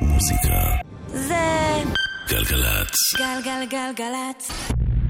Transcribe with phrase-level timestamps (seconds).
[0.00, 0.76] מוזיקה.
[1.08, 1.82] זה...
[2.28, 2.94] גלגלצ.
[3.18, 4.50] גלגלגלגלצ.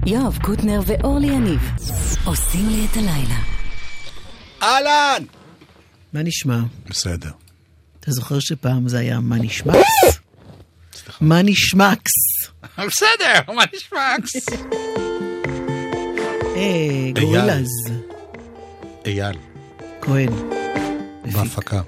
[0.07, 1.61] יואב קוטנר ואורלי יניב
[2.25, 3.41] עושים לי את הלילה.
[4.63, 5.25] אהלן!
[6.13, 6.59] מה נשמע?
[6.87, 7.31] בסדר.
[8.01, 9.73] אתה זוכר שפעם זה היה מה נשמע?
[11.21, 12.13] מה נשמעקס?
[12.89, 14.49] בסדר, מה נשמעקס?
[16.57, 17.69] אה, גורילאז.
[19.07, 19.37] אייל.
[20.03, 20.33] כהן.
[21.33, 21.81] בהפקה.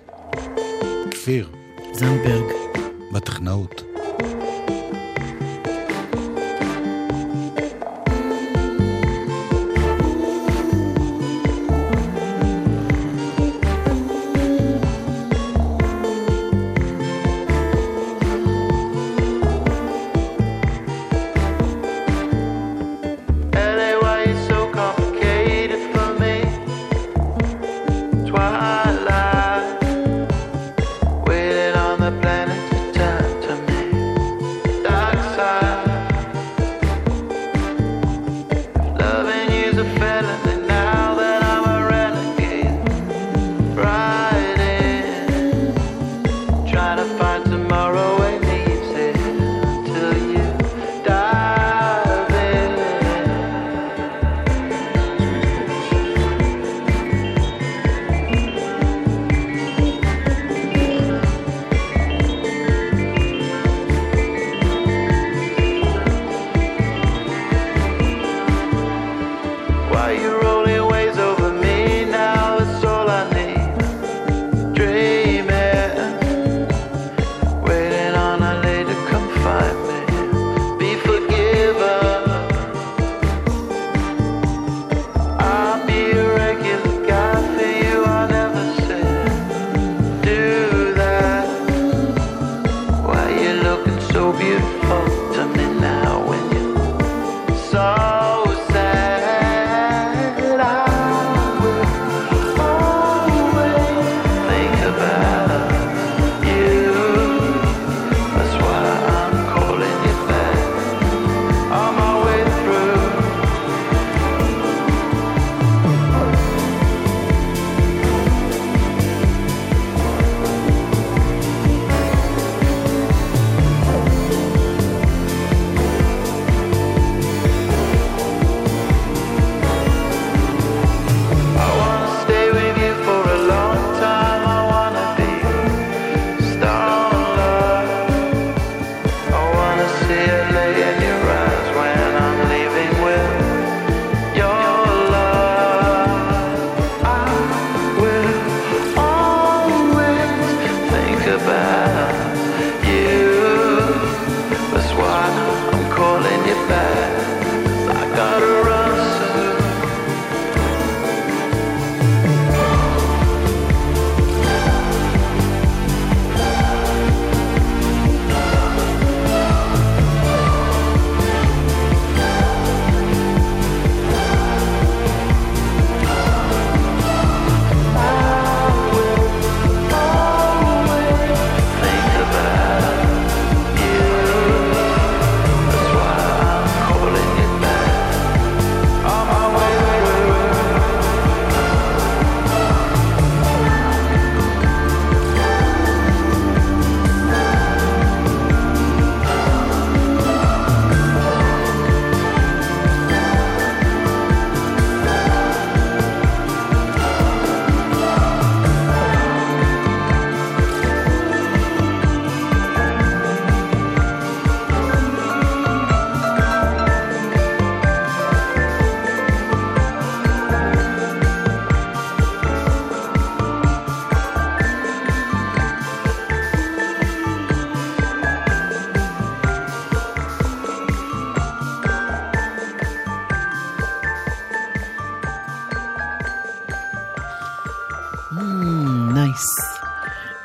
[1.11, 1.51] כפיר.
[1.93, 2.62] זנדברג.
[3.13, 3.92] בטכנאות.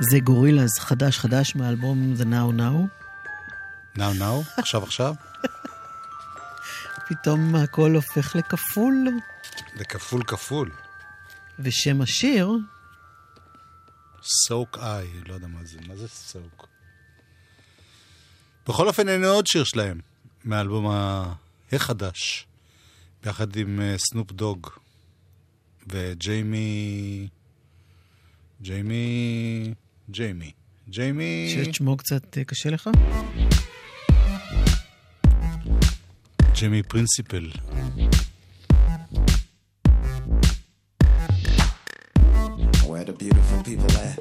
[0.09, 2.87] זה גורילאז חדש חדש מהאלבום The Now Now.
[3.97, 4.59] Now Now?
[4.59, 5.13] עכשיו עכשיו?
[7.07, 9.07] פתאום הכל הופך לכפול.
[9.75, 10.71] לכפול כפול.
[11.59, 12.51] ושם השיר...
[14.47, 16.67] סוק איי, לא יודע מה זה, מה זה סוק?
[18.67, 19.99] בכל אופן, אין עוד שיר שלהם,
[20.43, 20.85] מהאלבום
[21.71, 22.47] החדש,
[23.23, 24.69] ביחד עם סנופ דוג
[25.87, 27.27] וג'יימי...
[28.61, 29.73] ג'יימי...
[30.09, 30.51] ג'יימי.
[30.89, 31.49] ג'יימי...
[31.53, 32.89] שיש שמו קצת קשה לך?
[36.53, 37.51] ג'יימי פרינסיפל.
[42.87, 44.17] Where the beautiful people at?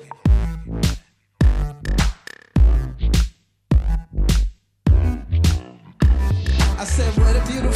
[6.82, 7.75] I said, where the beautiful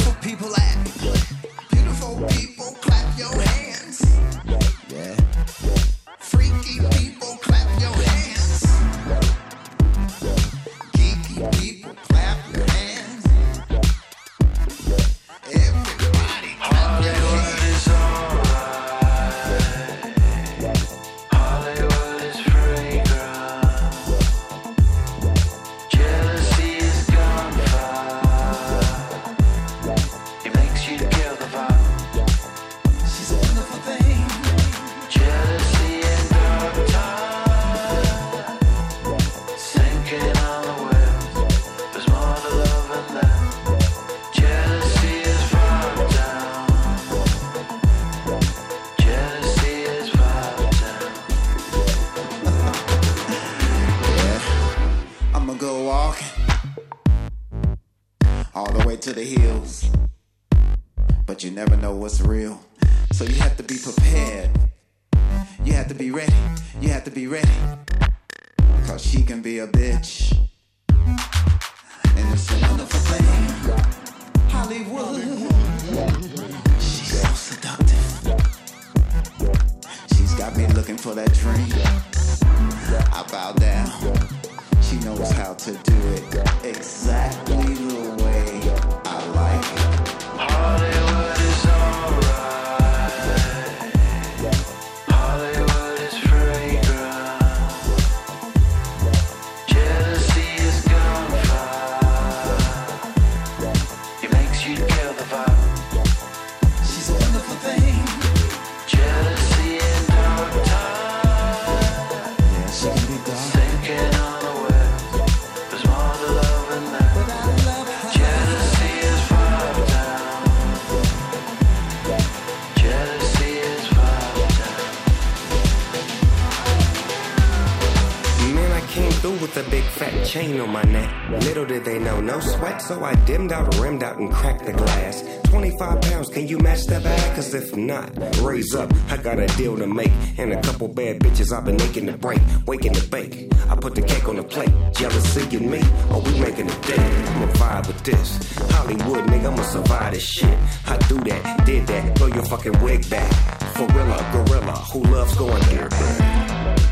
[132.81, 135.23] so I dimmed out, rimmed out, and cracked the glass.
[135.45, 137.35] 25 pounds, can you match that bag?
[137.35, 138.09] Cause if not,
[138.41, 138.91] raise up.
[139.09, 140.11] I got a deal to make.
[140.37, 143.51] And a couple bad bitches I've been making to break, waking to bake.
[143.69, 144.71] I put the cake on the plate.
[144.95, 145.79] Jealousy and me,
[146.09, 146.95] oh, we making a day.
[146.97, 148.57] I'ma vibe with this.
[148.71, 150.57] Hollywood, nigga, I'ma survive this shit.
[150.87, 153.31] I do that, did that, throw your fucking wig back.
[153.75, 155.89] Gorilla, gorilla, who loves going there?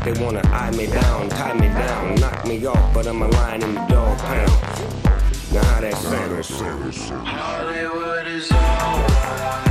[0.04, 3.62] They wanna eye me down, tie me down, knock me off, but I'm a lion
[3.62, 5.09] in the dog pound.
[5.52, 7.26] Now how that sound?
[7.26, 9.69] Hollywood is alright.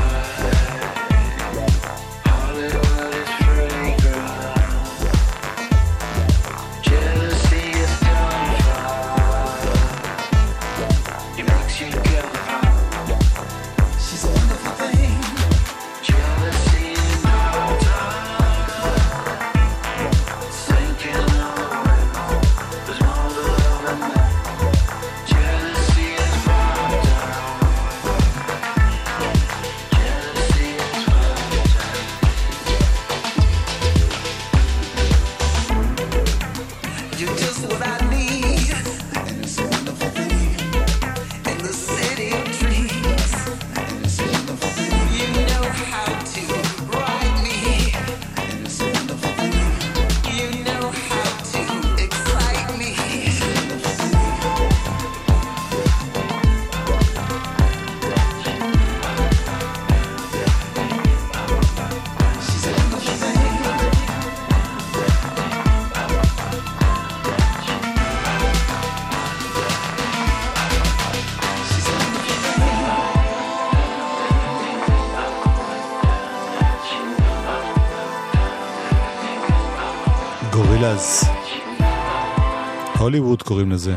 [83.10, 83.96] הוליווד קוראים לזה.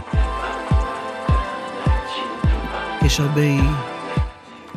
[3.05, 3.41] יש הרבה,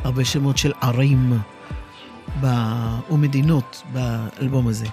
[0.04, 1.40] הרבה שמות של ערים
[2.42, 2.48] ב...
[3.12, 4.86] ומדינות באלבום הזה.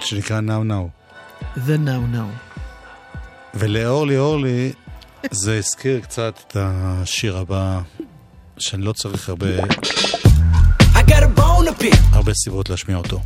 [0.00, 0.88] שנקרא Now Now.
[1.56, 2.56] The Now Now.
[3.54, 4.72] ולאורלי אורלי
[5.30, 7.80] זה הזכיר קצת את השיר הבא,
[8.58, 9.46] שאני לא צריך הרבה,
[10.94, 11.98] I got a bone to pick.
[12.12, 13.20] הרבה סיבות להשמיע אותו.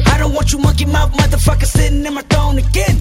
[0.00, 2.96] I I don't want you monkey mouth motherfucker sitting in my throne again.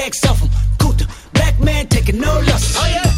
[0.00, 0.50] Legs off him.
[0.80, 1.04] Kunta,
[1.34, 2.76] black man taking no losses.
[2.80, 3.10] Oh yeah.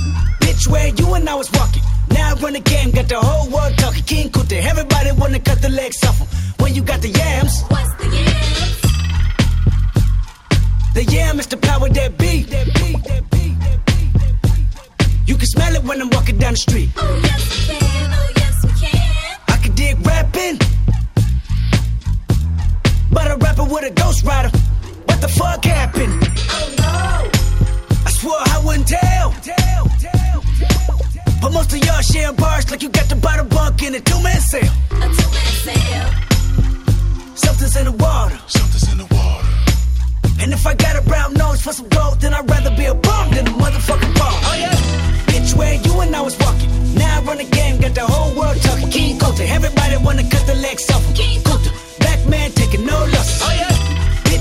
[0.43, 1.83] Bitch, where you and I was walking.
[2.11, 4.05] Now I run the game, got the whole world talking.
[4.13, 6.29] King Kunta, everybody wanna cut the legs off him.
[6.61, 7.55] When you got the yams.
[7.73, 8.81] What's the yams?
[10.97, 12.43] The yam is the power that be.
[12.55, 14.53] That be, that be, that be, that be.
[15.31, 16.91] You can smell it when I'm walking down the street.
[16.97, 19.37] Oh yes we can, oh yes we can.
[19.55, 20.57] I can dig rapping.
[23.15, 24.51] But a rapper with a ghost rider.
[25.23, 26.19] What the fuck happened?
[26.51, 27.31] Oh no,
[28.07, 29.31] I swore I wouldn't tell.
[31.41, 34.21] But most of y'all share bars like you got the bottom bunk in a two
[34.21, 34.65] man sale.
[34.91, 36.11] a two-man sale.
[37.37, 38.37] Something's in the water.
[38.49, 39.47] Something's in the water.
[40.43, 42.95] And if I got a brown nose for some gold, then I'd rather be a
[42.95, 44.35] bum than a motherfucking bum.
[44.51, 44.75] Oh yeah.
[45.31, 46.69] Bitch, where you and I was walking.
[46.97, 48.91] Now I run the game, got the whole world talking.
[48.91, 51.05] King Kunta, everybody wanna cut the legs off.
[51.15, 53.41] King Kunta, black man taking no losses.
[53.45, 53.92] Oh yeah.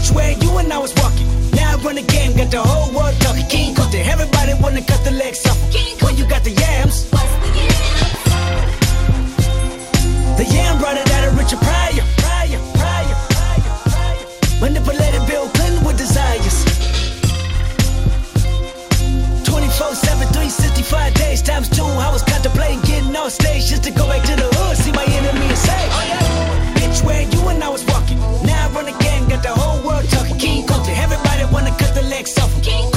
[0.02, 1.28] Bitch, where you and I was walking.
[1.52, 3.46] Now I run the game, got the whole world talking.
[3.48, 5.58] King Kunta, everybody wanna cut the legs off
[6.02, 7.18] When you got the yams, the
[7.62, 8.18] yams?
[10.38, 12.04] the yam brought it out of Richard Pryor.
[12.18, 14.26] Pryor, Pryor, Pryor, Pryor.
[14.62, 16.66] Manipulated Bill Clinton with desires.
[19.46, 21.86] 24 7, 365 days times two.
[21.86, 25.06] I was contemplating getting off stage just to go back to the hood, see my
[25.06, 25.41] enemy
[32.28, 32.91] sex of.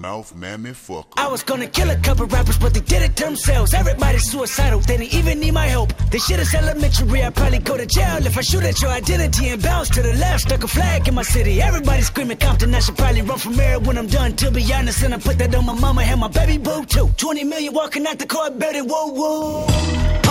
[0.00, 1.12] Mouth mammy fucker.
[1.16, 3.74] I was gonna kill a couple rappers, but they did it to themselves.
[3.74, 5.92] Everybody's suicidal, they didn't even need my help.
[6.10, 9.48] This shit is elementary, I'd probably go to jail if I shoot at your identity
[9.50, 10.42] and bounce to the left.
[10.42, 11.60] Stuck a flag in my city.
[11.60, 14.34] Everybody screaming Compton, I should probably run from here when I'm done.
[14.36, 17.08] To be honest, and I put that on my mama and my baby boo too.
[17.16, 19.66] 20 million walking out the court, better whoa whoa.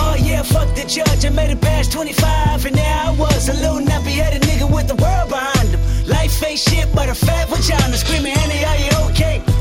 [0.02, 3.54] Oh yeah, fuck the judge, I made it past 25, and now I was, a
[3.54, 5.80] little nappy headed nigga with the world behind him.
[6.08, 9.59] Life ain't shit but a fat vagina, screaming, Annie, are you okay?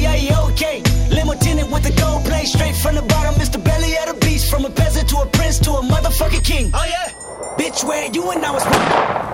[0.00, 0.82] Annie, are you okay?
[1.10, 3.34] Limo tinted with the gold plate straight from the bottom.
[3.34, 3.62] Mr.
[3.62, 6.70] Belly of the beast, from a peasant to a prince to a motherfucking king.
[6.72, 7.08] Oh yeah,
[7.58, 8.64] bitch, where you and I was.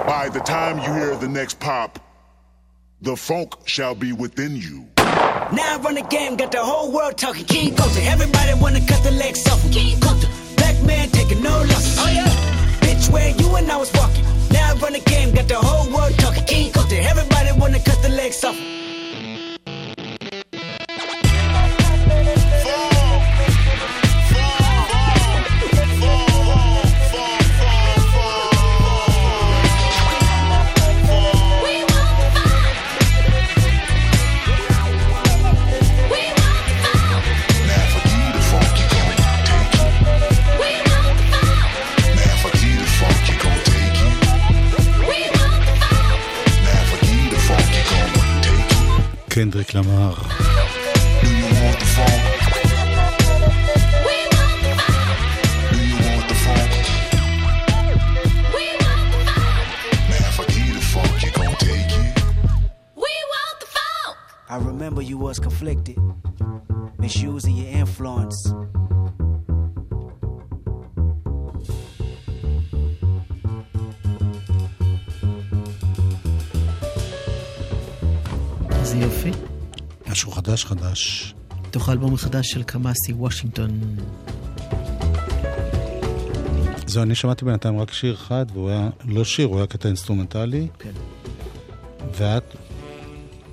[0.07, 1.99] By the time you hear the next pop,
[3.01, 4.87] the funk shall be within you.
[4.97, 7.45] Now I run the game, got the whole world talking.
[7.45, 9.63] King Kunta, everybody wanna cut the legs off.
[9.71, 11.97] King Kunta, black man taking no losses.
[12.01, 12.27] Oh yeah,
[12.81, 14.25] bitch, where you and I was walking.
[14.51, 16.45] Now I run the game, got the whole world talking.
[16.45, 18.59] King Kunta, everybody wanna cut the legs off.
[63.59, 64.17] The funk.
[64.49, 65.99] I remember you was conflicted,
[66.99, 68.51] misusing your influence.
[78.97, 79.31] איזה יופי.
[80.11, 81.35] משהו חדש חדש.
[81.69, 83.81] מתוך האלבום החדש של קמאסי, וושינגטון.
[86.87, 90.69] זהו, אני שמעתי בינתיים רק שיר אחד, והוא היה, לא שיר, הוא היה קטע אינסטרומנטלי,
[90.79, 90.91] כן.
[92.15, 92.57] ואת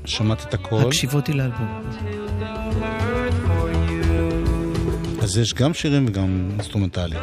[0.06, 1.84] שמעת את הכל, הקשבתי לאלבום.
[5.22, 7.16] אז יש גם שירים וגם אינסטרומנטלי.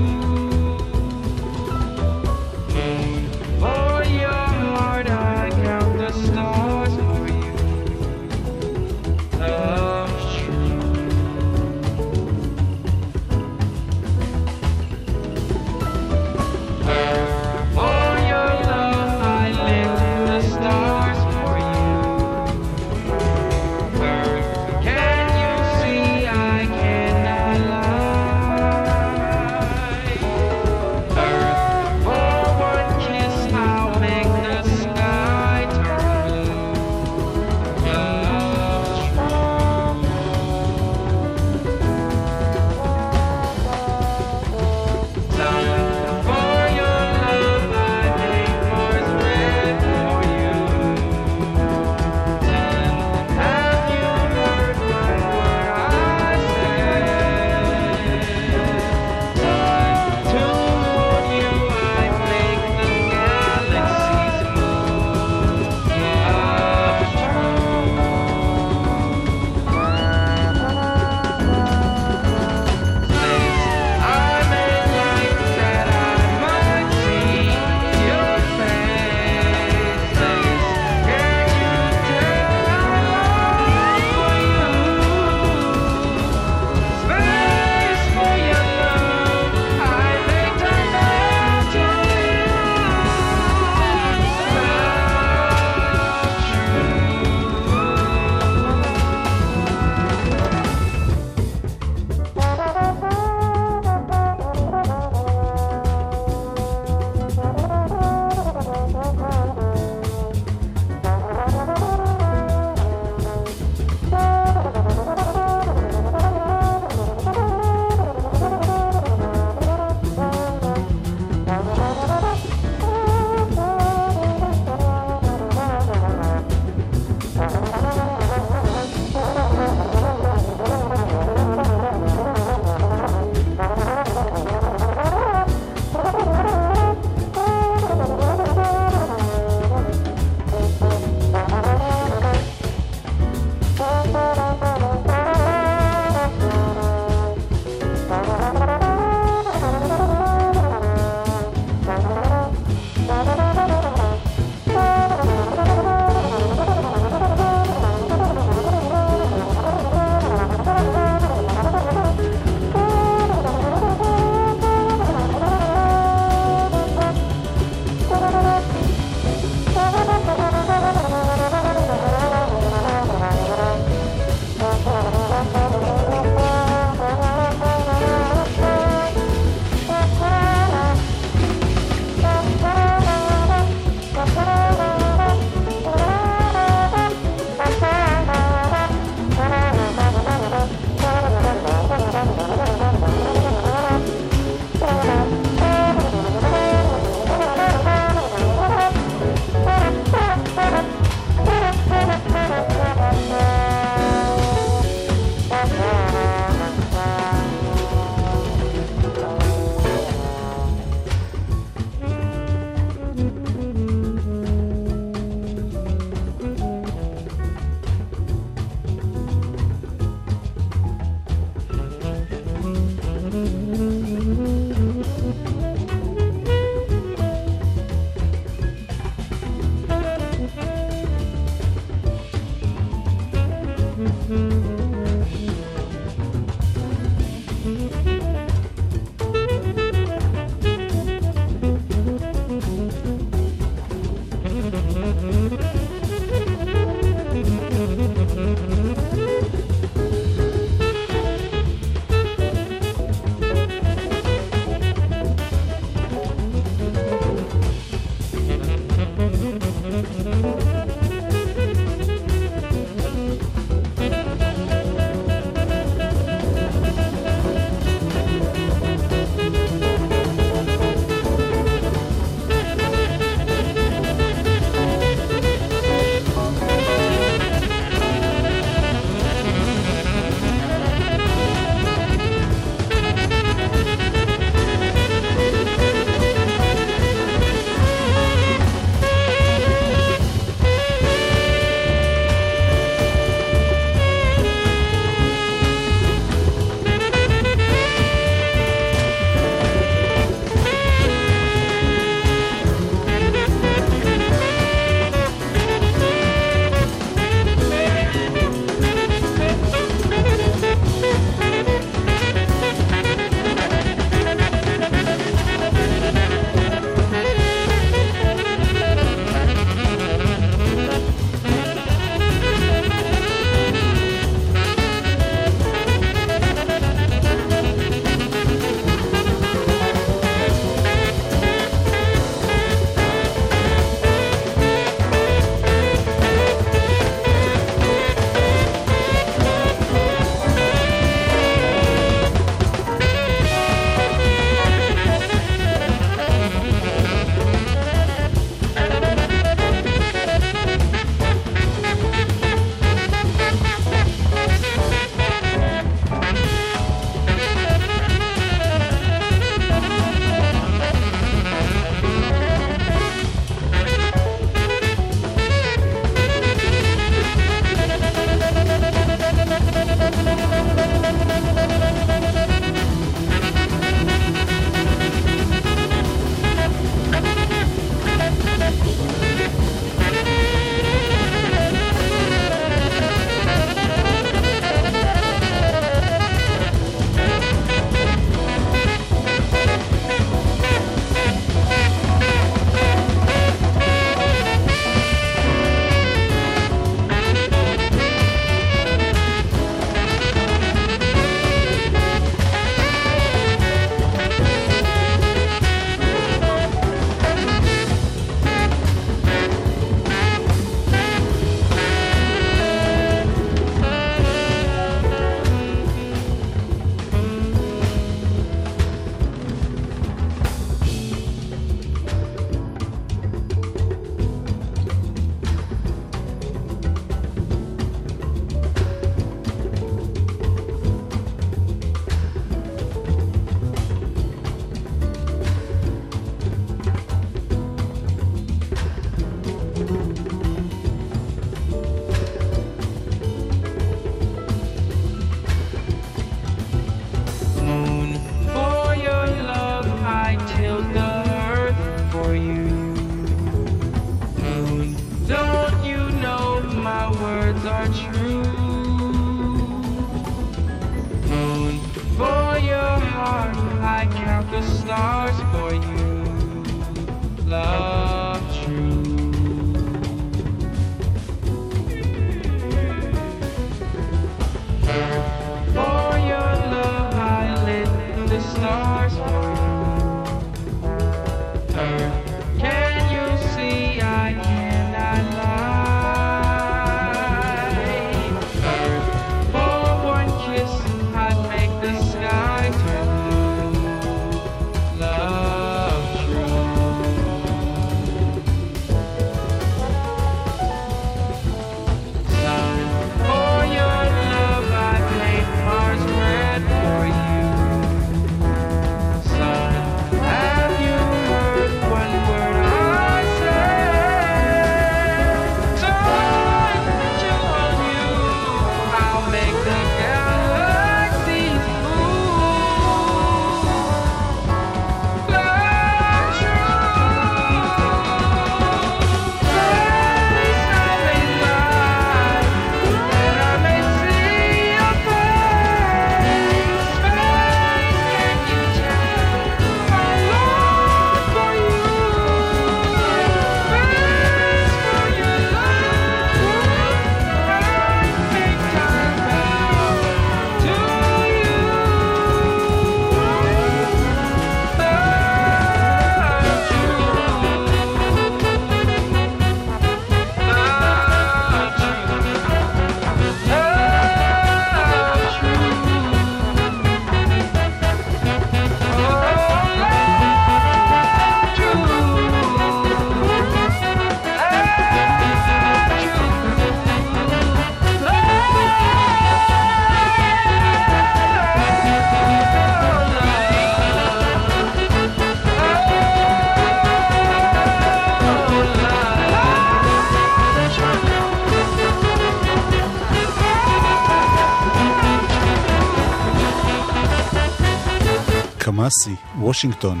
[598.90, 600.00] קמאסי, וושינגטון.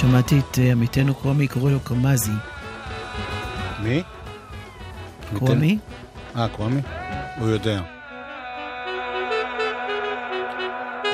[0.00, 2.30] שמעתי את אה, עמיתנו קרומי קורא לו קרמזי.
[3.82, 4.02] מי?
[5.34, 5.78] קרומי?
[6.36, 6.80] אה, קוואמי?
[7.38, 7.82] הוא יודע.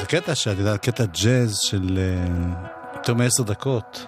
[0.01, 4.07] זה קטע שאת יודעת, קטע ג'אז של אה, יותר מעשר דקות.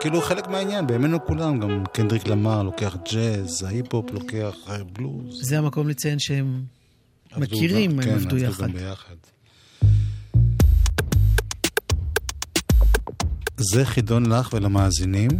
[0.00, 5.40] כאילו חלק מהעניין, בימינו כולם, גם קנדריק למר לוקח ג'אז, ההיפ-הופ לוקח אה, בלוז.
[5.42, 6.62] זה המקום לציין שהם
[7.36, 8.68] מכירים, הם כן, עבדו יחד.
[13.56, 15.30] זה חידון לך ולמאזינים.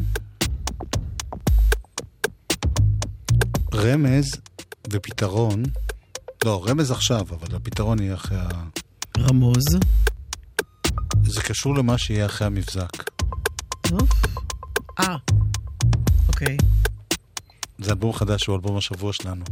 [3.75, 4.25] רמז
[4.93, 5.63] ופתרון,
[6.45, 8.49] לא, רמז עכשיו, אבל הפתרון יהיה אחרי ה...
[9.19, 9.65] רמוז.
[11.25, 13.11] זה קשור למה שיהיה אחרי המבזק.
[15.01, 15.17] אה,
[16.29, 16.57] אוקיי.
[17.79, 19.45] זה אלבום חדש, הוא אלבום השבוע שלנו.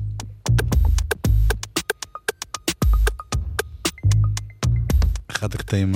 [5.31, 5.95] אחד הקטעים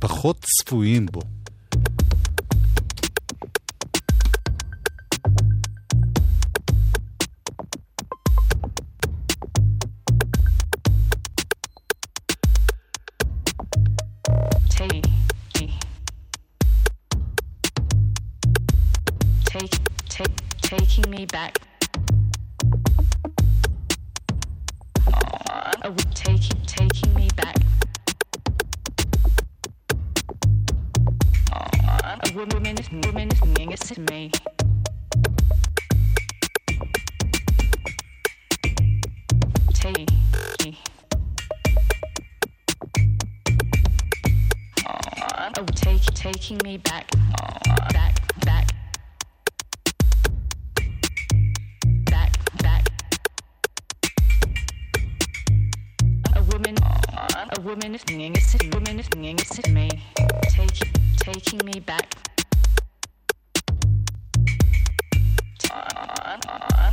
[0.00, 1.35] הפחות צפויים בו.
[20.08, 20.28] Take,
[20.62, 21.58] taking me back.
[25.12, 27.56] Uh, taking, taking me back.
[31.52, 32.66] A woman
[33.04, 34.30] woman is to me.
[39.74, 40.08] Take,
[45.58, 47.10] oh, take, taking me back,
[47.92, 48.15] back,
[57.66, 58.32] woman is singing.
[58.36, 59.90] of woman is singing of me,
[60.50, 60.80] take,
[61.16, 62.14] taking me back.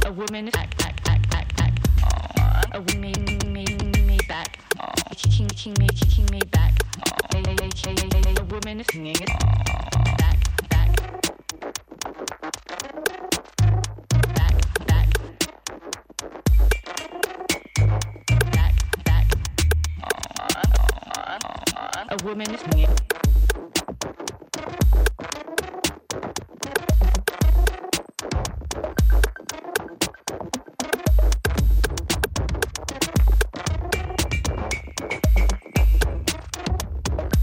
[0.05, 1.73] A woman is back, back, back, back, back.
[2.73, 4.57] A woman me, me, me back.
[5.15, 6.73] Kicking, kicking me, kicking me back.
[7.36, 8.88] A woman is
[10.17, 10.32] back.
[22.23, 22.88] Woman is singing.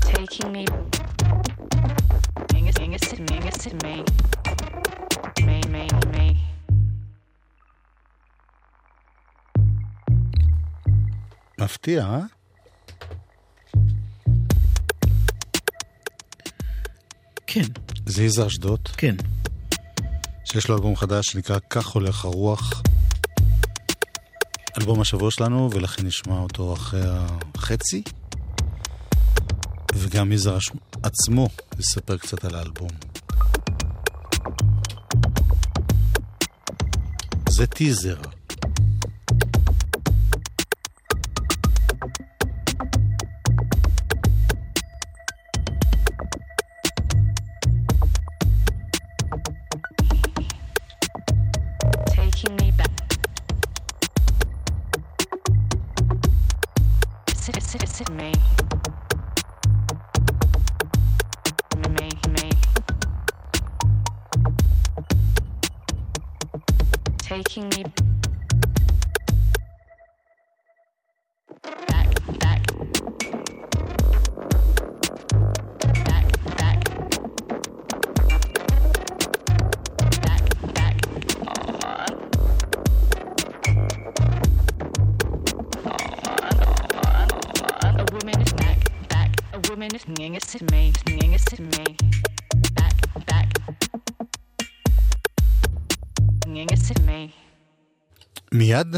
[0.02, 0.66] taking me
[2.50, 4.04] Sing it, sing it, sing it, sing me
[5.44, 6.36] Me, me, me
[11.58, 12.29] מפתיע, אה?
[18.20, 19.16] זה יזהר אשדוד, כן.
[20.44, 22.82] שיש לו אלבום חדש שנקרא "כך הולך הרוח".
[24.78, 28.02] אלבום השבוע שלנו, ולכן נשמע אותו אחרי החצי.
[29.94, 30.58] וגם יזהר
[31.02, 32.90] עצמו יספר קצת על האלבום.
[37.48, 38.16] זה טיזר.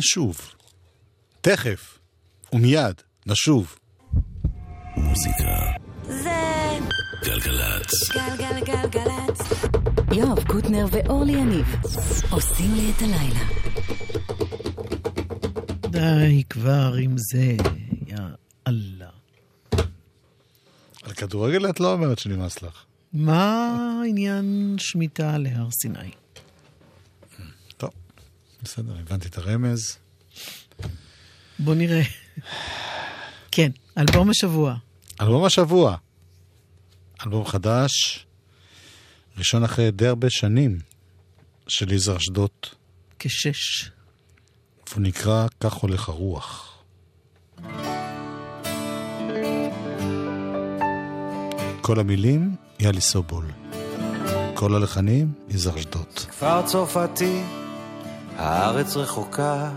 [0.02, 0.38] נשוב.
[1.40, 1.98] תכף.
[2.52, 3.76] ומיד נשוב.
[4.96, 5.72] מוזיקה.
[6.04, 6.78] זה
[7.24, 8.10] גלגלצ.
[8.12, 9.40] גלגלגלגלצ.
[10.12, 11.66] יואב קוטנר ואורלי יניב
[12.30, 13.44] עושים לי את הלילה.
[15.90, 17.56] די כבר עם זה,
[18.06, 18.16] יא
[18.68, 19.10] אללה.
[21.02, 22.84] על כדורגל את לא אומרת שנמאס לך.
[23.12, 26.21] מה עניין שמיטה להר סיני?
[28.62, 29.96] בסדר, הבנתי את הרמז.
[31.58, 32.02] בוא נראה.
[33.52, 34.74] כן, אלבום השבוע.
[35.20, 35.96] אלבום השבוע.
[37.26, 37.90] אלבום חדש,
[39.38, 40.78] ראשון אחרי די הרבה שנים,
[41.68, 42.50] של יזהר אשדוד.
[43.18, 43.90] כשש.
[44.90, 46.68] והוא נקרא "כך הולך הרוח".
[51.80, 53.46] כל המילים, יאלי סובול.
[54.54, 56.08] כל הלחנים, יזהר אשדוד.
[56.14, 57.42] כפר צרפתי,
[58.38, 59.68] הארץ רחוקה,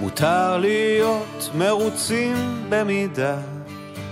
[0.00, 3.36] מותר להיות מרוצים במידה.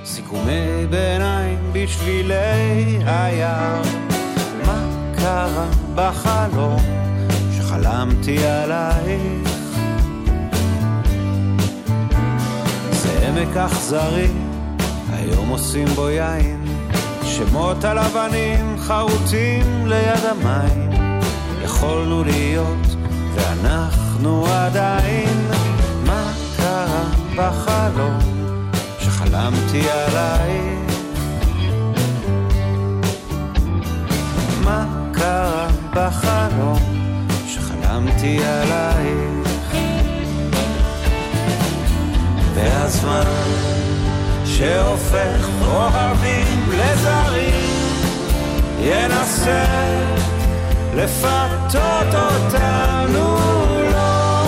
[0.04, 3.82] סיכומי ביניים בשבילי היער.
[4.66, 4.84] מה
[5.18, 6.80] קרה בחלום
[7.56, 9.48] שחלמתי עלייך?
[12.90, 14.28] זה עמק אכזרי,
[15.12, 16.64] היום עושים בו יין.
[17.24, 20.90] שמות על אבנים חרוטים ליד המים.
[21.64, 22.89] יכולנו להיות,
[23.34, 25.50] ואנחנו עדיין.
[26.06, 27.04] מה קרה
[27.36, 28.18] בחלום
[29.00, 30.90] שחלמתי עלייך?
[34.64, 36.78] מה קרה בחלום
[37.46, 39.40] שחלמתי עלייך?
[42.54, 43.24] והזמן
[44.44, 47.54] שהופך אוהבים לזרים
[48.80, 49.64] ינסה
[50.94, 53.38] לפתות אותנו
[53.92, 54.44] לא.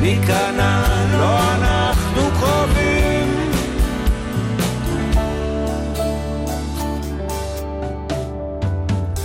[0.00, 0.82] ניכנע
[1.18, 3.50] לא אנחנו קרובים.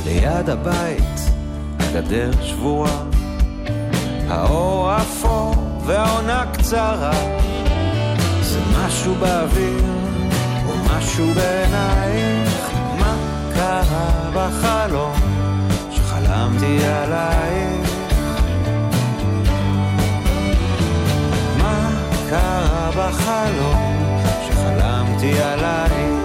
[0.06, 1.20] ליד הבית
[1.80, 3.04] הגדר שבורה.
[4.30, 7.14] האור אפור והעונה קצרה.
[8.42, 9.84] זה משהו באוויר
[10.68, 12.70] או משהו בעינייך.
[13.00, 13.16] מה
[13.54, 15.33] קרה בחלום
[16.44, 17.90] שחלמתי עלייך.
[21.58, 21.90] מה
[22.30, 26.23] קרה בחלום שחלמתי עלייך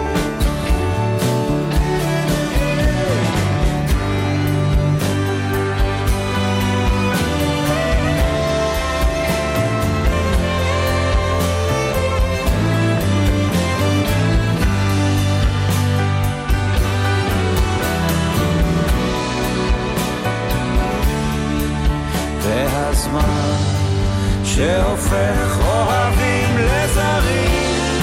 [24.59, 28.03] שהופך אוהבים לזרים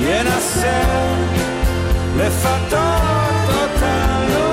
[0.00, 0.82] ינסה
[2.16, 4.48] לפתות אותנו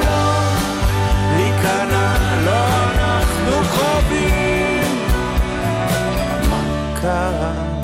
[0.00, 0.32] לא
[1.36, 2.10] להיכנע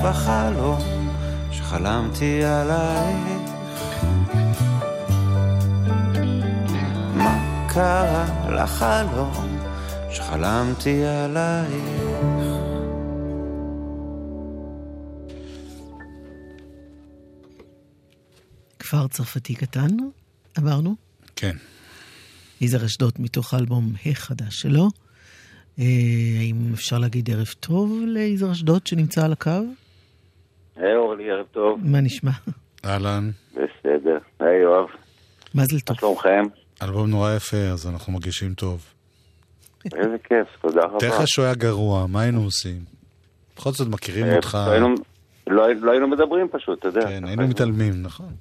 [0.03, 0.79] בחלום
[1.51, 3.51] שחלמתי עלייך?
[7.15, 9.59] מה קרה לחלום
[10.11, 12.36] שחלמתי עלייך.
[18.87, 19.87] כפר צרפתי קטן,
[20.59, 20.95] אמרנו?
[21.37, 21.57] כן.
[22.61, 24.89] יזהר אשדוד מתוך האלבום החדש שלו.
[25.79, 25.85] אה,
[26.41, 29.51] האם אפשר להגיד ערב טוב ליזהר אשדוד שנמצא על הקו?
[30.77, 31.81] היי אורלי, ערב טוב.
[31.85, 32.31] מה נשמע?
[32.85, 33.31] אהלן.
[33.53, 34.19] בסדר.
[34.41, 34.87] היי יואב.
[35.55, 35.97] מזל טוב.
[35.97, 36.43] מה שלומכם?
[36.83, 38.85] אלבום נורא יפה, אז אנחנו מרגישים טוב.
[39.85, 40.99] איזה כיף, תודה רבה.
[40.99, 42.81] תאר לך שהוא היה גרוע, מה היינו עושים?
[43.57, 44.59] בכל זאת מכירים אה, אותך.
[44.81, 44.89] לא
[45.47, 47.07] לא לא היינו מדברים פשוט, אתה יודע.
[47.07, 48.33] כן, היינו מתעלמים, נכון.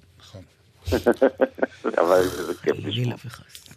[2.02, 3.16] אבל זה כיף לשמוע.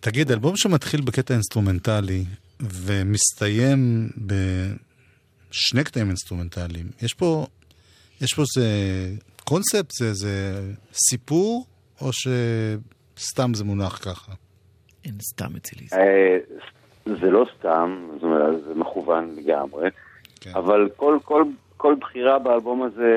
[0.00, 2.24] תגיד, אלבום שמתחיל בקטע אינסטרומנטלי
[2.60, 7.46] ומסתיים בשני קטעים אינסטרומנטליים, יש פה,
[8.20, 8.68] יש פה איזה
[9.44, 10.62] קונספט, זה איזה
[11.10, 11.66] סיפור,
[12.00, 14.32] או שסתם זה מונח ככה?
[15.04, 15.86] אין סתם אצלי.
[15.92, 16.38] אה,
[17.04, 19.88] זה לא סתם, זאת אומרת, זה מכוון לגמרי,
[20.40, 20.50] כן.
[20.54, 21.18] אבל כל,
[21.78, 23.12] כל, בחירה באלבום הזה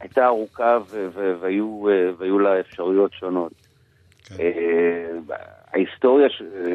[0.00, 3.52] הייתה ארוכה ו- ו- והיו, אה, והיו לה אפשרויות שונות.
[4.24, 4.34] כן.
[4.40, 5.36] אה,
[5.72, 6.28] ההיסטוריה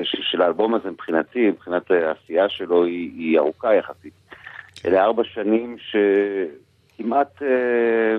[0.04, 4.14] של האלבום הזה מבחינתי, מבחינת העשייה שלו, היא, היא ארוכה יחסית.
[4.76, 4.90] כן.
[4.90, 8.18] אלה ארבע שנים שכמעט אה,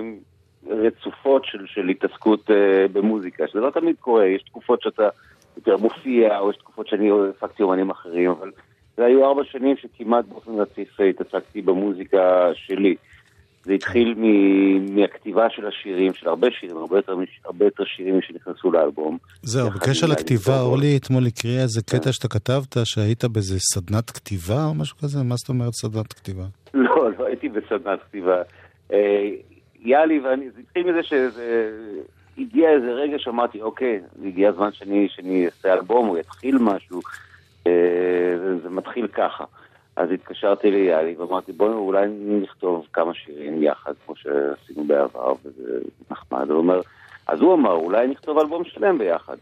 [0.67, 2.49] רצופות של, של התעסקות
[2.93, 5.09] במוזיקה, שזה לא תמיד קורה, יש תקופות שאתה
[5.57, 8.51] יותר מופיע, או יש תקופות שאני הפקתי אומנים אחרים, אבל
[8.97, 12.95] זה היו ארבע שנים שכמעט באופן רציף התעסקתי במוזיקה שלי.
[13.63, 18.71] זה התחיל מ- מהכתיבה של השירים, של הרבה שירים, הרבה יותר, הרבה יותר שירים שנכנסו
[18.71, 19.17] לאלבום.
[19.41, 24.73] זהו, בקשר לכתיבה, אורלי אתמול הקריאה איזה קטע שאתה כתבת, שהיית באיזה סדנת כתיבה או
[24.73, 25.23] משהו כזה?
[25.23, 26.43] מה זאת אומרת סדנת כתיבה?
[26.73, 28.41] לא, לא הייתי בסדנת כתיבה.
[28.93, 29.29] אה,
[29.81, 31.71] יאלי ואני, זה התחיל מזה שזה...
[32.37, 37.01] הגיע איזה רגע שאמרתי, אוקיי, הגיע הזמן שאני, אעשה אלבום, או יתחיל משהו,
[38.63, 39.43] זה, מתחיל ככה.
[39.95, 42.07] אז התקשרתי ליאלי ואמרתי, בואו אולי
[42.41, 45.79] נכתוב כמה שירים יחד, כמו שעשינו בעבר, וזה
[46.11, 46.49] נחמד.
[46.49, 46.81] הוא אומר,
[47.27, 49.35] אז הוא אמר, אולי נכתוב אלבום שלם ביחד.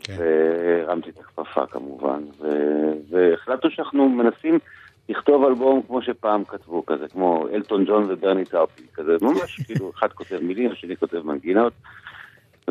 [0.00, 0.16] כן.
[0.18, 4.58] והרמתי את הכפפה כמובן, ו- והחלטנו שאנחנו מנסים
[5.08, 10.12] לכתוב אלבום כמו שפעם כתבו, כזה, כמו אלטון ג'ון וברני טאופי, כזה, ממש כאילו, אחד
[10.12, 11.72] כותב מילים, השני כותב מנגינות.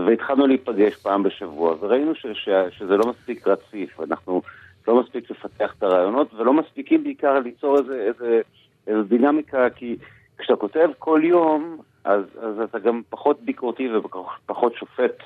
[0.06, 4.42] והתחלנו להיפגש פעם בשבוע, וראינו ש- ש- שזה לא מספיק רציף, אנחנו
[4.88, 8.42] לא מספיק לפתח את הרעיונות, ולא מספיקים בעיקר ליצור איזה, איזה,
[8.88, 9.96] איזה דינמיקה, כי
[10.38, 15.24] כשאתה כותב כל יום, אז, אז אתה גם פחות ביקורתי ופחות שופט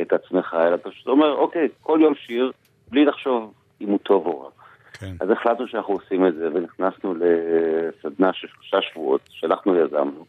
[0.00, 2.52] את עצמך, אלא אתה פשוט אומר, אוקיי, כל יום שיר,
[2.90, 4.50] בלי לחשוב אם הוא טוב או רע.
[4.92, 5.12] כן.
[5.20, 10.24] אז החלטנו שאנחנו עושים את זה, ונכנסנו לסדנה של שלושה שבועות, שאנחנו יזמנו,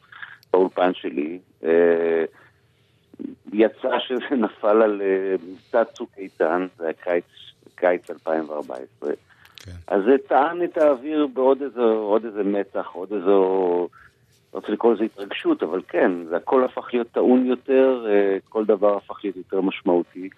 [0.53, 1.39] באולפן שלי.
[1.63, 2.25] אה,
[3.53, 7.25] יצא שזה נפל על אה, מבצע צוק איתן, זה היה קיץ,
[7.75, 9.11] קיץ 2014.
[9.55, 9.71] כן.
[9.87, 13.27] אז זה טען את האוויר בעוד איזה, עוד איזה מתח, עוד איזו,
[14.53, 18.65] לא רוצה לקרוא לזה התרגשות, אבל כן, זה הכל הפך להיות טעון יותר, אה, כל
[18.65, 20.29] דבר הפך להיות יותר משמעותי.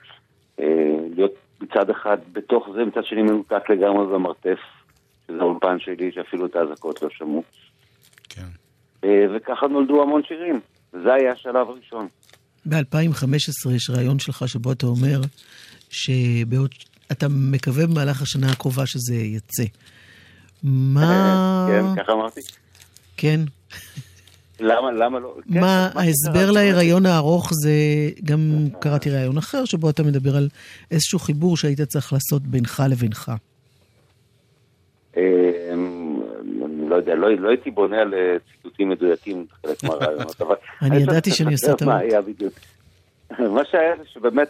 [0.59, 4.59] אה, להיות מצד אחד בתוך זה, מצד שני מנותק לגמרי במרתף,
[5.27, 7.43] שזה האולפן שלי, שאפילו את האזעקות לא שמעו.
[8.29, 8.47] כן.
[9.35, 10.59] וככה נולדו המון שירים.
[10.91, 12.07] זה היה השלב הראשון.
[12.65, 15.21] ב-2015 יש רעיון שלך שבו אתה אומר
[15.89, 16.69] שבעוד...
[17.11, 19.63] אתה מקווה במהלך השנה הקרובה שזה יצא.
[20.63, 21.67] מה...
[21.69, 22.41] כן, ככה אמרתי.
[23.17, 23.39] כן.
[24.59, 25.35] למה, למה לא?
[25.53, 27.71] כן, מה ההסבר להיריון הארוך זה,
[28.23, 30.49] גם קראתי ראיון אחר שבו אתה מדבר על
[30.91, 33.31] איזשהו חיבור שהיית צריך לעשות בינך לבינך.
[36.65, 40.55] אני לא יודע, לא לא הייתי בונה על אה, ציטוטים מדויקים, חלק מהרעיונות, אבל...
[40.81, 42.11] אני ידעתי שאני עושה לספר מה טעות.
[42.11, 42.53] היה בדיוק.
[43.55, 44.47] מה שהיה זה שבאמת,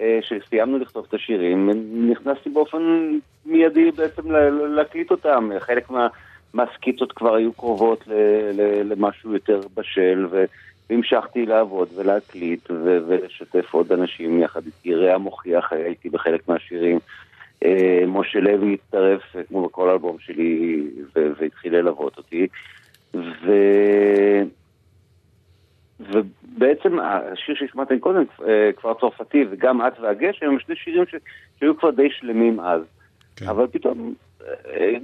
[0.00, 1.70] אה, כשסיימנו לכתוב את השירים,
[2.10, 3.12] נכנסתי באופן
[3.46, 4.30] מיידי בעצם
[4.76, 5.50] להקליט אותם.
[5.58, 6.08] חלק מה-
[6.54, 8.12] מהסקיצות כבר היו קרובות ל-
[8.52, 10.26] ל- למשהו יותר בשל,
[10.90, 14.94] והמשכתי לעבוד ולהקליט ולשתף עוד אנשים יחד איתי.
[14.94, 16.98] רע מוכיח, הייתי בחלק מהשירים.
[17.64, 22.46] אה, משה לוי הצטרף, אה, כמו בכל אלבום שלי, והתחיל ללוות אותי.
[23.14, 23.52] ו...
[26.00, 31.14] ובעצם השיר שהשמעתם קודם, אה, כבר צרפתי, וגם את והגשם, הם שני שירים ש...
[31.58, 32.80] שהיו כבר די שלמים אז.
[33.36, 33.48] כן.
[33.48, 34.14] אבל פתאום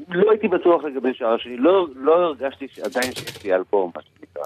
[0.09, 4.45] לא הייתי בטוח לגבי שאר שלי, לא, לא הרגשתי שעדיין שיש לי אלבום, מה שנקרא.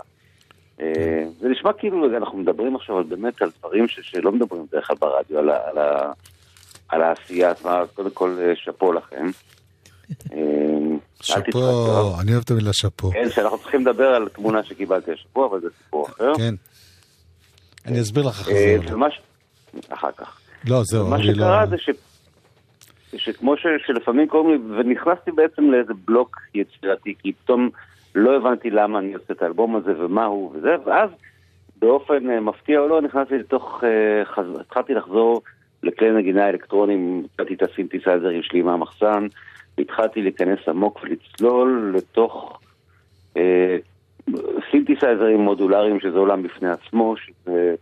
[1.41, 4.01] זה נשמע כאילו אנחנו מדברים עכשיו באמת על דברים ש...
[4.03, 5.69] שלא מדברים בדרך כלל ברדיו, על, ה...
[5.69, 6.13] על, ה...
[6.89, 9.27] על העשייה עצמה, קודם כל אה, שאפו לכם.
[10.33, 10.39] אה.
[11.23, 13.11] שאפו, אני אוהב את המילה שאפו.
[13.11, 16.33] כן, שאנחנו צריכים לדבר על תמונה שקיבלתי השבוע, אבל זה סיפור אחר.
[16.37, 16.55] כן.
[17.87, 18.95] אני אסביר לך אחרי אה, זה.
[19.89, 20.41] אחר כך.
[20.69, 21.35] לא, זהו, מה לא...
[21.35, 21.91] שקרה זה ש...
[23.17, 23.67] שכמו ש...
[23.87, 27.71] שלפעמים קוראים לי, ונכנסתי בעצם לאיזה בלוק יצירתי, כי פתאום
[28.15, 31.11] לא הבנתי למה אני עושה את האלבום הזה ומה הוא וזה, ואז
[31.79, 33.83] באופן מפתיע או לא, נכנסתי לתוך.
[34.61, 35.43] התחלתי לחזור
[35.87, 39.27] לכלי נגינה אלקטרונים, מצאתי את הסינתסייזרים שלי מהמחסן,
[39.79, 42.61] והתחלתי להיכנס עמוק ולצלול לתוך
[43.37, 43.77] אה,
[44.71, 47.75] סינתסייזרים מודולריים שזה עולם בפני עצמו, שזה...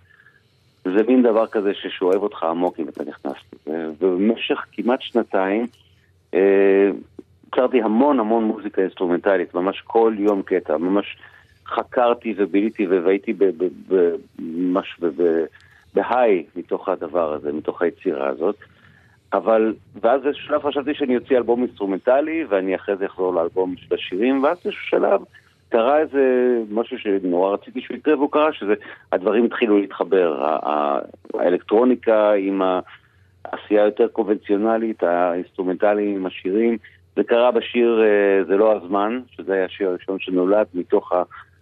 [0.85, 3.87] זה מין דבר כזה ששואב אותך עמוק אם אתה נכנס לזה.
[4.01, 5.67] ובמשך כמעט שנתיים
[6.35, 6.91] אה,
[7.49, 11.17] הכרתי המון המון מוזיקה אינסטרומנטלית, ממש כל יום קטע, ממש
[11.67, 15.45] חקרתי וביליתי והייתי ב- ב- ב- ממש ב- ב-
[15.95, 18.57] בהיי מתוך הדבר הזה, מתוך היצירה הזאת.
[19.33, 23.95] אבל, ואז באיזשהו שלב חשבתי שאני אוציא אלבום אינסטרומנטלי, ואני אחרי זה אחזור לאלבום של
[23.95, 25.21] השירים, ואז באיזשהו שלב
[25.69, 28.75] קרה איזה משהו שנורא רציתי שהוא יקרה, והוא קרה שזה,
[29.13, 30.59] הדברים התחילו להתחבר.
[31.35, 32.63] האלקטרוניקה עם
[33.45, 36.79] העשייה היותר קונבנציונלית, האינסטרומנטלי עם השירים.
[37.17, 41.13] זה קרה בשיר אה, זה לא הזמן, שזה היה השיר הראשון שנולד מתוך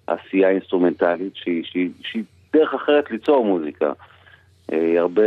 [0.09, 2.23] העשייה האינסטרומנטלית, שהיא, שהיא, שהיא
[2.53, 3.93] דרך אחרת ליצור מוזיקה.
[4.73, 5.23] אה, היא הרבה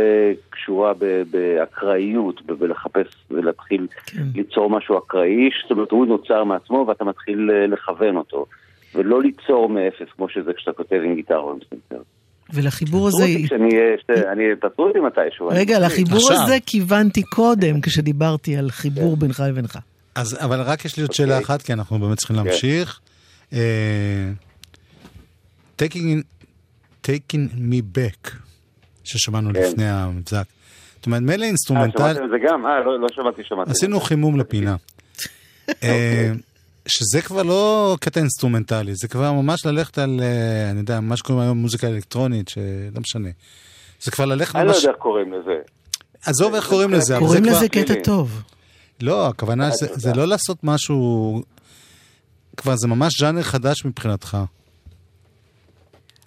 [0.50, 0.92] קשורה
[1.30, 4.22] באקראיות, בלחפש ולהתחיל כן.
[4.34, 8.46] ליצור משהו אקראי, זאת אומרת הוא נוצר מעצמו ואתה מתחיל אה, לכוון אותו,
[8.94, 12.02] ולא ליצור מאפס כמו שזה כשאתה כותב עם גיטרה או עם פסנתר.
[12.54, 13.24] ולחיבור הזה...
[13.44, 15.48] כשאני אהיה, שתי- אני, תעצרו אותי מתישהו.
[15.48, 16.36] רגע, לחיבור עכשיו.
[16.42, 19.78] הזה כיוונתי קודם, כשדיברתי על חיבור בינך לבינך.
[20.14, 21.44] אז, אבל רק יש לי עוד שאלה אוקיי.
[21.44, 23.00] אחת, כי אנחנו באמת צריכים להמשיך.
[23.52, 23.58] אה,
[25.82, 26.22] taking,
[27.06, 28.30] taking me back,
[29.06, 29.60] ששמענו כן.
[29.62, 30.44] לפני המבזק.
[30.96, 32.66] זאת אומרת, מילא אה, אינסטרומנטל, שמעתם את זה גם?
[32.66, 33.70] אה, לא לא שמעתי, שמעתי.
[33.70, 34.76] עשינו חימום לפינה.
[35.82, 36.32] אה,
[36.88, 41.42] שזה כבר לא קטע אינסטרומנטלי, זה כבר ממש ללכת על, אה, אני יודע, מה שקוראים
[41.42, 43.28] היום מוזיקה אלקטרונית, שלא משנה.
[44.00, 44.82] זה כבר ללכת אני לא ממש...
[44.82, 45.54] יודע איך קוראים לזה.
[46.26, 47.56] עזוב איך קוראים לזה, אבל זה קוראים כבר...
[47.56, 47.94] לזה קטע.
[48.04, 48.42] טוב.
[49.02, 49.86] לא, הכוונה אה, זה.
[49.92, 51.42] זה לא לעשות משהו...
[52.56, 54.38] כבר זה ממש ז'אנר חדש מבחינתך.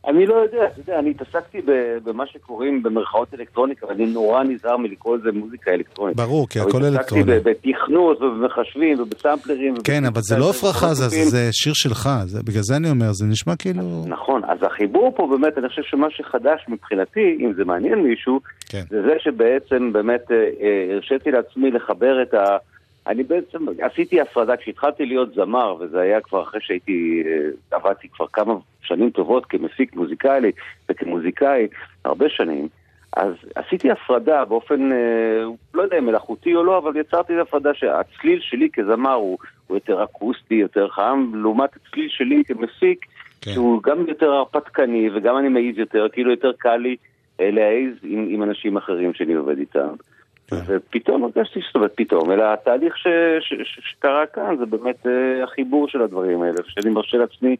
[0.07, 1.57] אני לא יודע, אתה יודע, אני התעסקתי
[2.03, 6.15] במה שקוראים במרכאות אלקטרוניקה, ואני נורא נזהר מלקרוא לזה מוזיקה אלקטרונית.
[6.17, 7.39] ברור, כי אבל הכל התעסקתי אלקטרוני.
[7.39, 9.73] ב- בתכנות ובמחשבים ובסמפלרים.
[9.83, 12.09] כן, אבל זה לא הפרחה, זה- שיר שלך,
[12.45, 14.03] בגלל זה אני אומר, זה נשמע כאילו...
[14.07, 18.39] נכון, אז החיבור פה באמת, אני חושב שמה שחדש מבחינתי, אם זה מעניין מישהו,
[18.69, 18.83] כן.
[18.89, 22.57] זה זה שבעצם באמת אה, אה, הרשיתי לעצמי לחבר את ה...
[23.09, 28.27] אני בעצם עשיתי הפרדה, כשהתחלתי להיות זמר, וזה היה כבר אחרי שהייתי, אה, עבדתי כבר
[28.33, 30.51] כמה שנים טובות כמפיק מוזיקלי
[30.89, 31.67] וכמוזיקאי,
[32.05, 32.67] הרבה שנים,
[33.17, 34.97] אז עשיתי הפרדה באופן, אה,
[35.73, 39.37] לא יודע אם מלאכותי או לא, אבל יצרתי הפרדה שהצליל שלי כזמר הוא,
[39.67, 43.05] הוא יותר אקוסטי, יותר חם, לעומת הצליל שלי כמפיק,
[43.41, 43.51] כן.
[43.51, 46.95] שהוא גם יותר הרפתקני וגם אני מעיז יותר, כאילו יותר קל לי
[47.39, 49.89] אה, להעיז עם, עם אנשים אחרים שאני עובד איתם.
[50.49, 50.55] כן.
[50.67, 53.03] ופתאום הרגשתי זאת אומרת פתאום, אלא התהליך ש,
[53.41, 55.11] ש, ש, שקרה כאן זה באמת אה,
[55.43, 57.55] החיבור של הדברים האלה, שאני מרשה לעצמי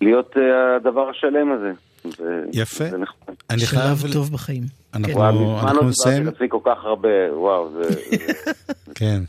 [0.00, 0.42] להיות אה,
[0.76, 1.72] הדבר השלם הזה.
[2.04, 2.84] ו- יפה.
[2.84, 3.34] זה נחמד.
[3.50, 3.68] אני שלב
[3.98, 4.12] חייב...
[4.12, 4.62] טוב בחיים.
[4.94, 8.00] אנחנו- וואו, מזמן אנחנו לא דיברתי נסיים, לעצמי כל כך הרבה, וואו, זה...
[8.98, 9.20] כן.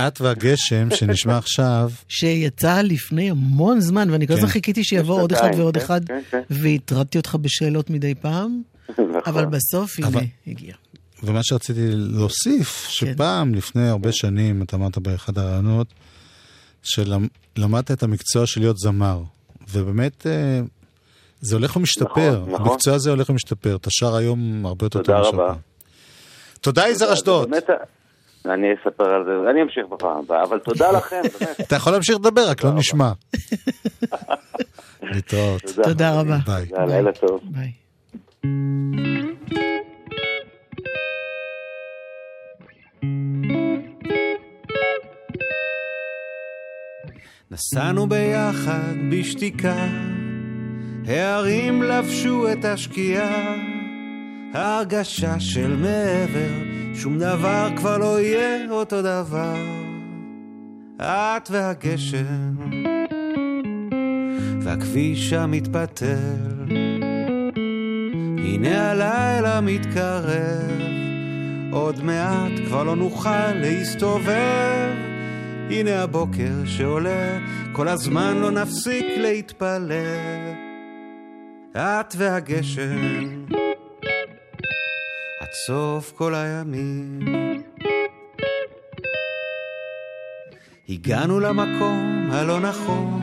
[0.00, 4.52] את והגשם שנשמע עכשיו, שיצא לפני המון זמן, ואני כל הזמן כן.
[4.52, 6.40] חיכיתי שיבוא עוד אחד ועוד כן, אחד, כן, כן.
[6.50, 9.04] והטרדתי אותך בשאלות מדי פעם, נכון.
[9.26, 10.74] אבל בסוף, הנה, הגיע.
[11.22, 15.86] ומה שרציתי להוסיף, שפעם, לפני הרבה שנים, אתה אמרת באחד הרעיונות,
[16.82, 19.22] שלמדת את המקצוע של להיות זמר,
[19.72, 20.60] ובאמת אה,
[21.40, 22.66] זה הולך ומשתפר, נכון, נכון.
[22.66, 25.46] המקצוע הזה הולך ומשתפר, אתה שר היום הרבה יותר תודה טוב מאשר רבה.
[25.46, 25.56] פעם.
[26.60, 27.50] תודה יזהר אשדוד.
[28.44, 31.60] אני אספר על זה, אני אמשיך בפעם הבאה, אבל תודה לכם, באמת.
[31.66, 33.12] אתה יכול להמשיך לדבר, רק לא נשמע.
[35.02, 35.62] להתראות.
[35.82, 36.36] תודה רבה.
[36.46, 36.66] ביי.
[36.66, 37.40] תודה, לילה טוב.
[37.44, 37.72] ביי.
[47.52, 49.86] נסענו ביחד בשתיקה,
[51.06, 53.54] הערים לבשו את השקיעה,
[54.54, 56.52] ההרגשה של מעבר,
[56.94, 59.56] שום דבר כבר לא יהיה אותו דבר.
[60.96, 62.54] את והגשם,
[64.60, 66.66] והכביש המתפתל,
[68.38, 70.80] הנה הלילה מתקרב,
[71.70, 74.79] עוד מעט כבר לא נוכל להסתובב.
[75.70, 77.38] הנה הבוקר שעולה,
[77.72, 79.90] כל הזמן לא נפסיק להתפלל.
[81.76, 83.46] את והגשם,
[85.40, 87.20] עד סוף כל הימים.
[90.88, 93.20] הגענו למקום הלא נכון,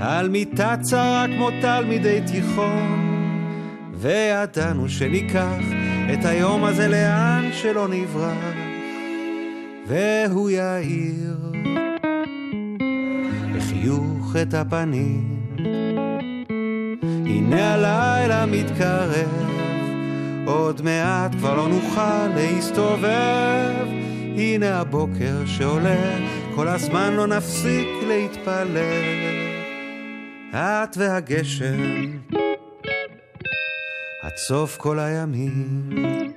[0.00, 3.00] על מיטה צרה כמו תלמידי תיכון,
[3.94, 5.60] וידענו שניקח
[6.12, 8.63] את היום הזה לאן שלא נברח.
[9.86, 11.36] והוא יאיר
[13.54, 15.46] לחיוך את הפנים.
[17.26, 19.48] הנה הלילה מתקרב,
[20.46, 23.86] עוד מעט כבר לא נוכל להסתובב.
[24.36, 26.18] הנה הבוקר שעולה,
[26.54, 29.34] כל הזמן לא נפסיק להתפלל.
[30.54, 32.18] את והגשם,
[34.22, 36.34] עד סוף כל הימים.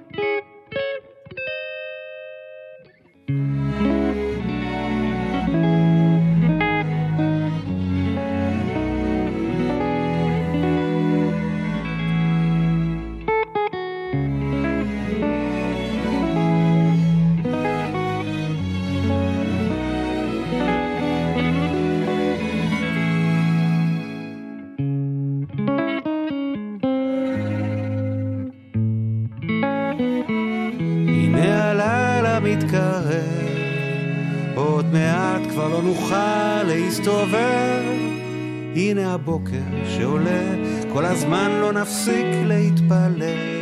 [39.53, 40.55] הבוקר שעולה,
[40.93, 43.57] כל הזמן לא נפסיק להתפלל.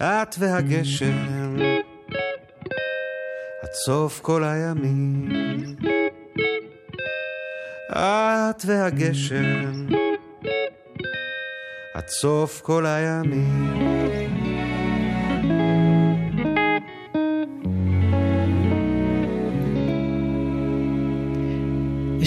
[0.00, 1.56] את והגשם,
[3.62, 5.28] עד סוף כל הימים.
[7.92, 9.86] את והגשם,
[11.94, 14.25] עד סוף כל הימים.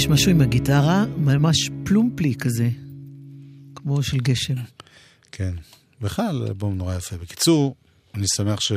[0.09, 2.69] יש משהו עם הגיטרה, ממש פלומפלי כזה,
[3.75, 4.53] כמו של גשם.
[5.31, 5.53] כן.
[6.01, 7.17] בכלל, אלבום נורא יפה.
[7.17, 7.75] בקיצור,
[8.13, 8.71] אני שמח ש...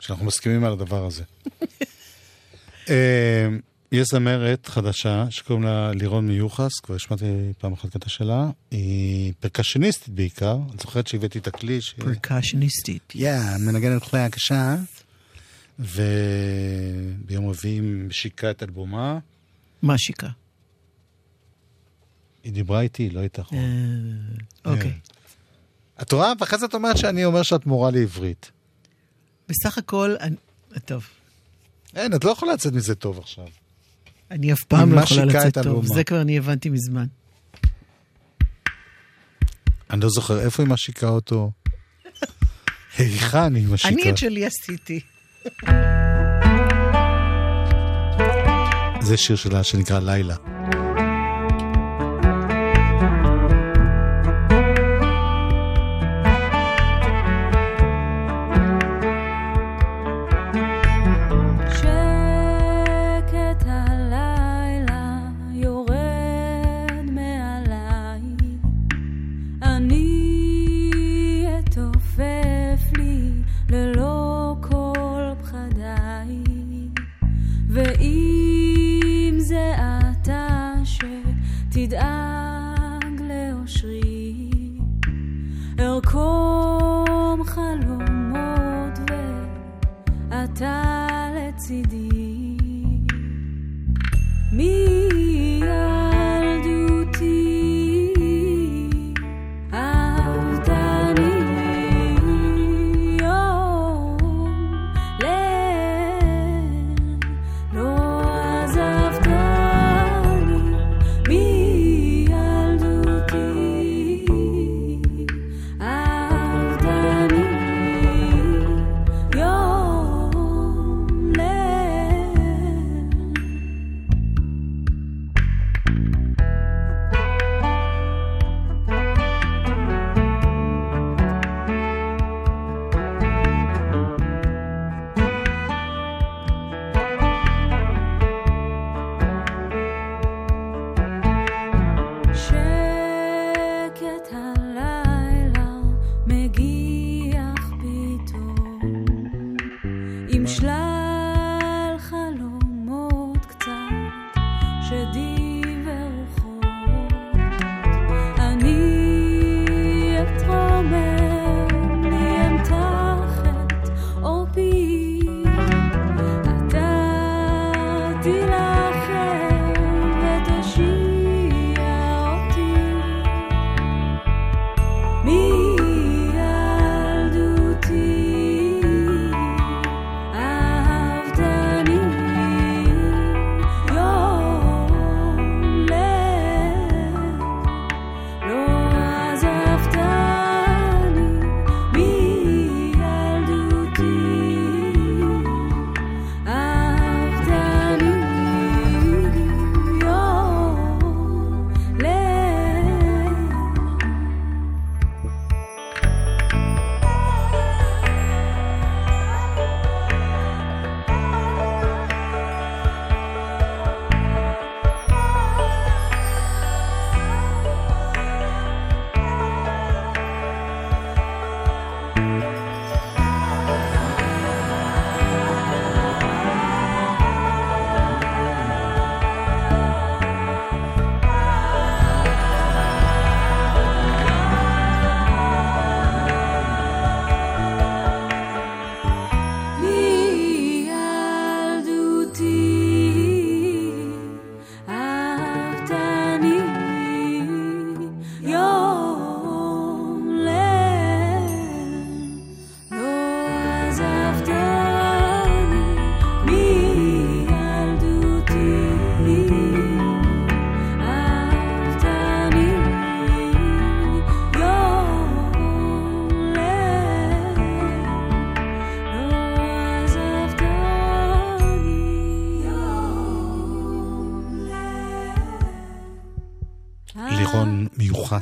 [0.00, 1.22] שאנחנו מסכימים על הדבר הזה.
[2.90, 3.48] אה,
[3.92, 7.24] יש זמרת חדשה שקוראים לה לירון מיוחס, כבר השמעתי
[7.58, 8.50] פעם אחת קטע שלה.
[8.70, 10.58] היא פרקשניסטית בעיקר.
[10.74, 11.80] את זוכרת שהבאתי את הכלי?
[11.80, 11.94] ש...
[11.98, 13.02] פרקשניסטית.
[13.08, 14.76] כן, מנגנת כלי הקשה.
[15.78, 19.18] וביום רביעי משיקה את אלבומה.
[19.82, 20.28] מה שיקה?
[22.44, 23.52] היא דיברה איתי, לא איתך.
[23.52, 23.58] אה,
[24.64, 24.92] אוקיי.
[26.02, 26.32] את רואה?
[26.40, 28.50] ואחרי זה את אומרת שאני אומר שאת מורה לעברית.
[29.48, 30.14] בסך הכל,
[30.84, 31.06] טוב,
[31.96, 33.46] אין, את לא יכולה לצאת מזה טוב עכשיו.
[34.30, 35.86] אני אף פעם לא יכולה לצאת את טוב?
[35.86, 37.06] זה כבר אני הבנתי מזמן.
[39.90, 41.50] אני לא זוכר איפה היא משיקה אותו.
[42.98, 43.88] היכן היא משיקה?
[43.94, 45.00] אני את שלי עשיתי.
[49.04, 50.51] זה שיר שלה שנקרא לילה.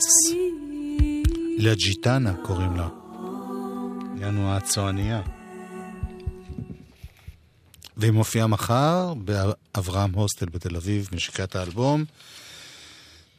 [0.01, 0.40] מיוחס.
[1.59, 2.88] לג'יטנה קוראים לה.
[4.20, 5.22] יענו הצועניה.
[7.96, 12.05] והיא מופיעה מחר באברהם הוסטל בתל אביב, משיקת האלבום.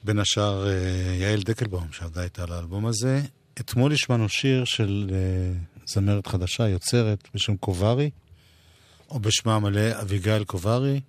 [0.03, 0.73] בין השאר אה,
[1.19, 3.21] יעל דקלבאום שעבדה איתה על האלבום הזה.
[3.59, 8.09] אתמול השמענו שיר של אה, זמרת חדשה, יוצרת, בשם קוברי,
[9.09, 11.01] או בשמה המלא אביגיל קוברי,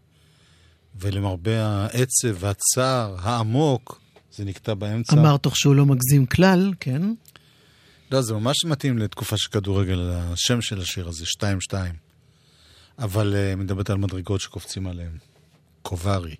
[1.00, 4.01] ולמרבה העצב והצער העמוק,
[4.32, 5.16] זה נקטע באמצע.
[5.16, 7.02] אמר תוך שהוא לא מגזים כלל, כן?
[8.10, 11.24] לא, זה ממש מתאים לתקופה של כדורגל, השם של השיר הזה,
[11.70, 11.74] 2-2.
[12.98, 15.18] אבל uh, מדברת על מדרגות שקופצים עליהן.
[15.82, 16.34] קוברי.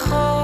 [0.00, 0.39] hold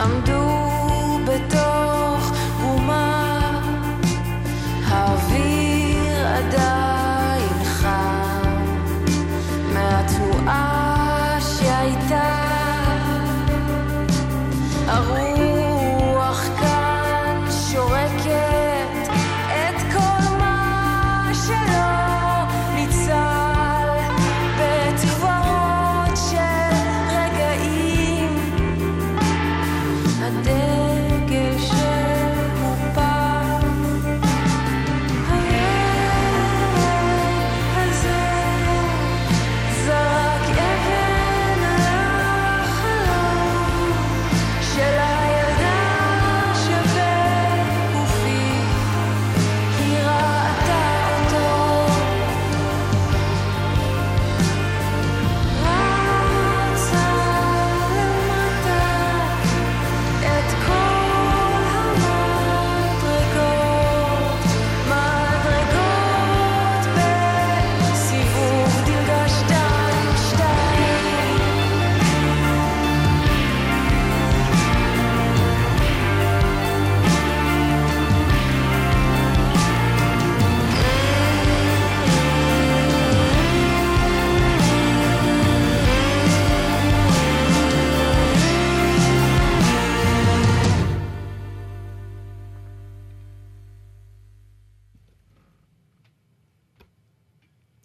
[0.00, 0.29] I'm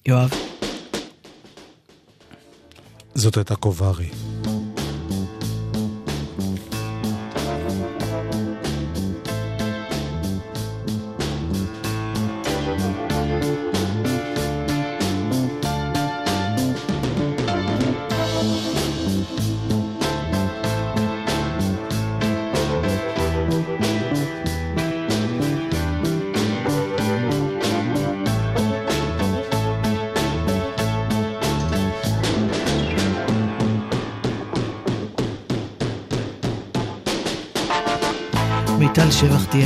[0.08, 0.30] יואב.
[3.16, 4.10] זאת הייתה קוברי.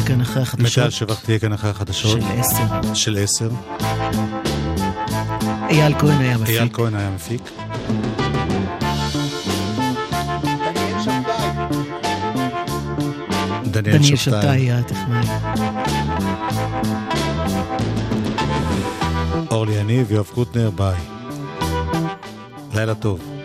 [0.09, 0.77] כאן אחרי החדשות.
[0.83, 2.21] מיטל שבח תהיה כאן אחרי החדשות.
[2.21, 2.93] של עשר.
[2.93, 3.49] של עשר.
[5.69, 6.49] אייל כהן היה מפיק.
[6.49, 7.41] אייל כהן היה מפיק.
[13.63, 14.03] דניאל.
[14.15, 15.27] שבתאי היה הטכנאי.
[19.51, 20.97] אורלי יניב, יואב קוטנר, ביי.
[22.73, 23.38] לילה טוב.